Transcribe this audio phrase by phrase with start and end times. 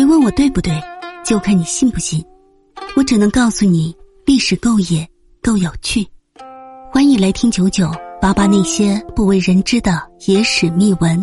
[0.00, 0.72] 别问我对不对，
[1.22, 2.24] 就看你信不信。
[2.96, 5.06] 我只能告诉你，历史够野，
[5.42, 6.08] 够有趣。
[6.90, 11.22] 欢迎来听九九八八那些不为人知的野史秘闻。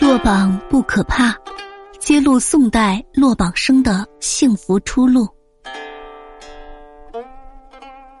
[0.00, 1.34] 落榜不可怕，
[1.98, 5.26] 揭露宋代落榜生的幸福出路。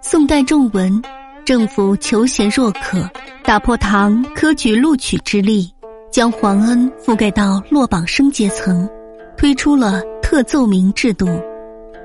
[0.02, 1.00] 宋代重文，
[1.44, 3.08] 政府求贤若渴，
[3.44, 5.72] 打破唐科举录取之力。
[6.10, 8.88] 将皇恩覆盖到落榜生阶层，
[9.36, 11.26] 推出了特奏明制度。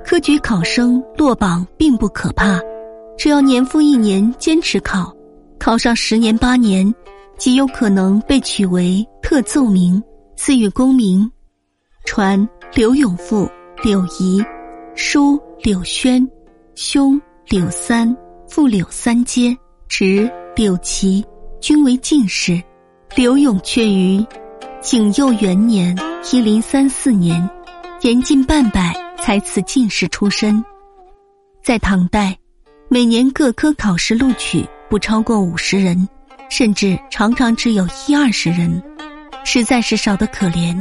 [0.04, 2.60] 科举考生落榜并不可怕，
[3.18, 5.12] 只要年复一年坚持考，
[5.58, 6.94] 考上十年八年，
[7.38, 10.02] 极有可能被取为特奏明，
[10.35, 11.30] 赐予功名。
[12.05, 13.49] 传柳永富、
[13.84, 14.44] 柳仪，
[14.94, 16.26] 叔柳轩，
[16.76, 18.16] 兄柳三，
[18.48, 21.26] 父柳三阶，侄柳齐，
[21.60, 22.62] 均为进士。
[23.14, 24.26] 刘永却于
[24.82, 25.96] 景佑元年
[26.34, 27.49] （一零三四年）
[28.02, 30.63] 年近半百才此进士出身。
[31.63, 32.38] 在唐代，
[32.90, 36.07] 每年各科考试录取不超过五十人，
[36.49, 38.82] 甚至常常只有一二十人，
[39.46, 40.77] 实在是少得可怜。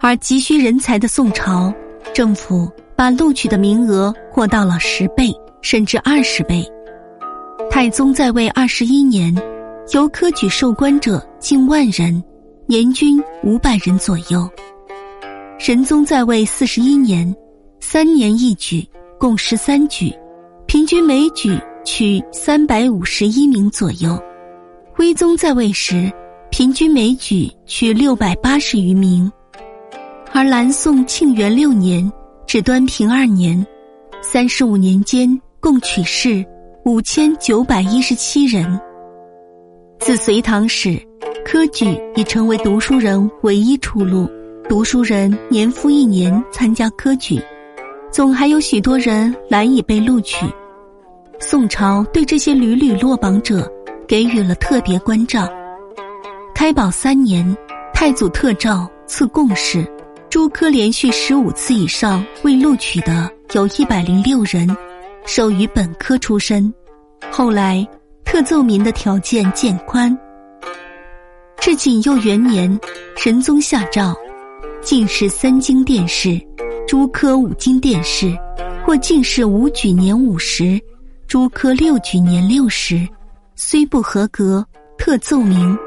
[0.00, 1.72] 而急需人才的宋朝，
[2.14, 5.30] 政府把录取的名额扩到了十倍
[5.60, 6.66] 甚至二十倍。
[7.70, 9.34] 太宗在位二十一年。
[9.92, 12.22] 由科举授官者近万人，
[12.66, 14.48] 年均五百人左右。
[15.58, 17.34] 仁宗在位四十一年，
[17.80, 18.86] 三年一举，
[19.18, 20.10] 共十三举，
[20.66, 24.18] 平均每举取三百五十一名左右。
[24.90, 26.10] 徽宗在位时，
[26.50, 29.30] 平均每举取六百八十余名。
[30.32, 32.10] 而南宋庆元六年
[32.46, 33.64] 至端平二年，
[34.22, 36.42] 三十五年间共取士
[36.86, 38.80] 五千九百一十七人。
[40.04, 41.00] 自隋唐始，
[41.46, 44.30] 科举已成为读书人唯一出路。
[44.68, 47.40] 读书人年复一年参加科举，
[48.12, 50.44] 总还有许多人难以被录取。
[51.40, 53.66] 宋朝对这些屡屡落榜者
[54.06, 55.48] 给予了特别关照。
[56.54, 57.56] 开宝三年，
[57.94, 59.90] 太祖特诏赐贡士，
[60.28, 64.68] 诸科连续十五次以上未录取的有一百零六人，
[65.24, 66.70] 授予本科出身。
[67.30, 67.88] 后来。
[68.34, 70.12] 特奏明的条件渐宽。
[71.60, 72.80] 至景佑元年，
[73.16, 74.12] 神宗下诏，
[74.82, 76.36] 进士三经殿试，
[76.84, 78.36] 诸科五经殿试，
[78.84, 80.80] 或进士五举年五十，
[81.28, 83.08] 诸科六举年六十，
[83.54, 84.66] 虽不合格，
[84.98, 85.78] 特奏明。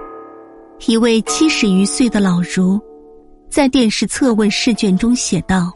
[0.86, 2.80] 一位七十余岁的老儒，
[3.50, 5.74] 在殿试测问试卷中写道：“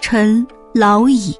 [0.00, 1.36] 臣老矣，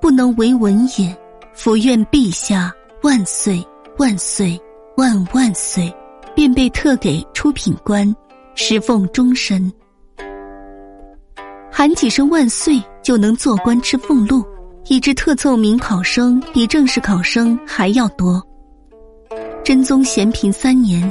[0.00, 1.14] 不能为文也，
[1.52, 2.72] 伏愿陛下。”
[3.02, 3.64] 万岁
[3.96, 4.60] 万岁
[4.96, 5.94] 万万岁，
[6.34, 8.12] 便被特给出品官，
[8.56, 9.72] 实奉终身。
[11.70, 14.44] 喊几声万岁就能做官吃俸禄，
[14.86, 18.44] 以致特奏名考生比正式考生还要多。
[19.62, 21.08] 真宗咸平三年，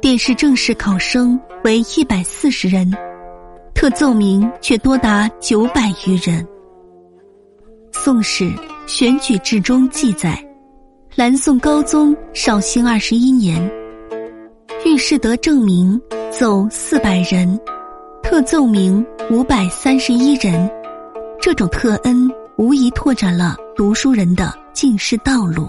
[0.00, 2.90] 殿试正式考生为一百四十人，
[3.74, 6.46] 特奏名却多达九百余人。
[7.92, 8.50] 宋史
[8.86, 10.42] 选举志中记载。
[11.14, 13.70] 南宋高宗绍兴二十一年，
[14.86, 16.00] 御史德正明
[16.30, 17.60] 奏四百人，
[18.22, 20.70] 特奏明五百三十一人。
[21.38, 25.68] 这种特恩无疑拓展了读书人的进士道路。